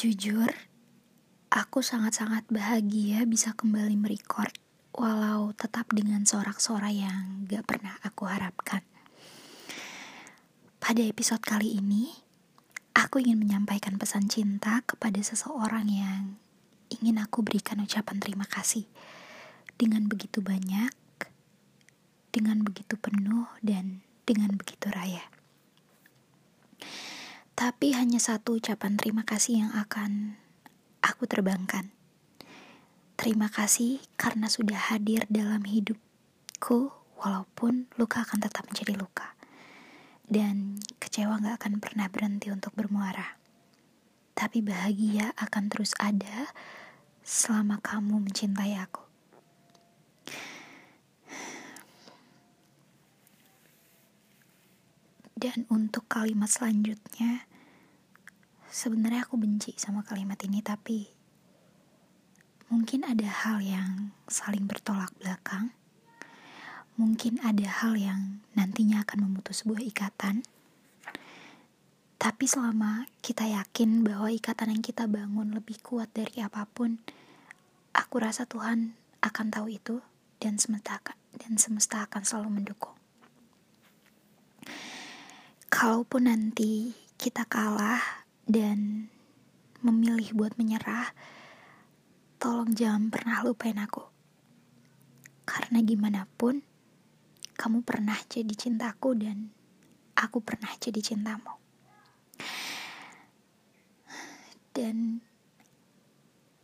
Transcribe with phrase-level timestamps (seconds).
[0.00, 0.48] Jujur,
[1.52, 4.48] aku sangat-sangat bahagia bisa kembali merecord
[4.96, 8.80] walau tetap dengan sorak-sorai yang gak pernah aku harapkan.
[10.80, 12.16] Pada episode kali ini,
[12.96, 16.40] aku ingin menyampaikan pesan cinta kepada seseorang yang
[16.88, 18.88] ingin aku berikan ucapan terima kasih
[19.76, 20.96] dengan begitu banyak,
[22.32, 25.28] dengan begitu penuh, dan dengan begitu raya.
[27.60, 30.40] Tapi hanya satu ucapan terima kasih yang akan
[31.04, 31.92] aku terbangkan.
[33.20, 36.88] Terima kasih karena sudah hadir dalam hidupku
[37.20, 39.36] walaupun luka akan tetap menjadi luka.
[40.24, 43.36] Dan kecewa gak akan pernah berhenti untuk bermuara.
[44.32, 46.48] Tapi bahagia akan terus ada
[47.20, 49.04] selama kamu mencintai aku.
[55.36, 57.49] Dan untuk kalimat selanjutnya,
[58.70, 61.10] sebenarnya aku benci sama kalimat ini, tapi
[62.70, 65.74] mungkin ada hal yang saling bertolak belakang.
[66.94, 70.46] Mungkin ada hal yang nantinya akan memutus sebuah ikatan.
[72.20, 77.00] Tapi selama kita yakin bahwa ikatan yang kita bangun lebih kuat dari apa pun,
[77.96, 78.94] aku rasa Tuhan
[79.24, 79.98] akan tahu itu
[80.38, 83.00] dan semesta akan, dan semesta akan selalu mendukung
[85.70, 88.19] kalaupun nanti kita kalah
[88.50, 89.06] dan
[89.78, 91.14] memilih buat menyerah,
[92.42, 94.02] tolong jangan pernah lupain aku.
[95.46, 96.58] Karena gimana pun,
[97.54, 99.54] kamu pernah jadi cintaku dan
[100.18, 101.54] aku pernah jadi cintamu.
[104.74, 105.22] Dan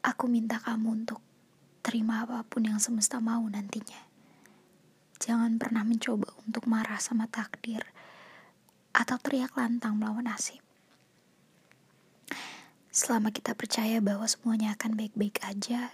[0.02, 1.22] aku minta kamu untuk
[1.86, 4.02] terima apa pun yang semesta mau nantinya.
[5.22, 7.86] Jangan pernah mencoba untuk marah sama takdir
[8.90, 10.65] atau teriak lantang melawan nasib.
[12.96, 15.92] Selama kita percaya bahwa semuanya akan baik-baik aja,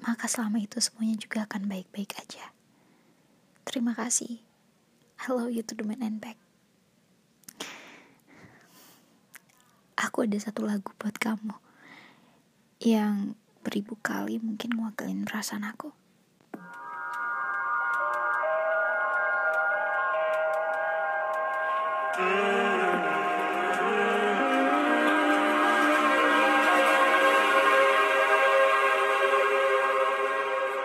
[0.00, 2.56] maka selama itu semuanya juga akan baik-baik aja.
[3.68, 4.40] Terima kasih.
[5.20, 6.40] Hello you to the man and back.
[10.00, 11.52] Aku ada satu lagu buat kamu
[12.80, 15.92] yang beribu kali mungkin mewakilin perasaan aku.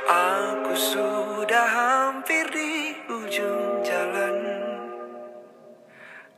[0.05, 4.37] Aku sudah hampir di ujung jalan.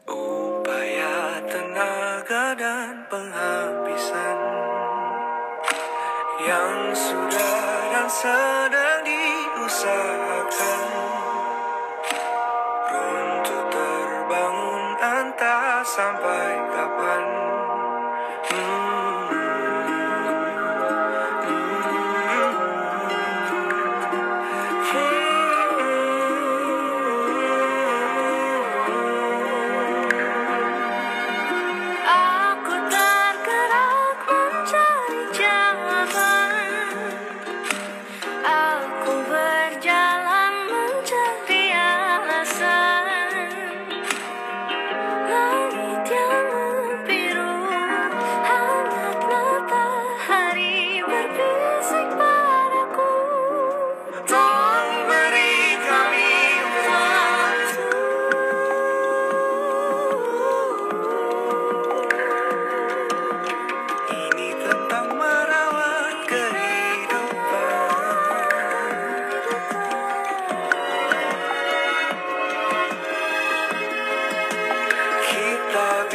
[0.07, 4.39] Upaya tenaga dan penghabisan
[6.47, 8.76] Yang sudah dan sedang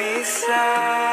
[0.03, 1.12] bisa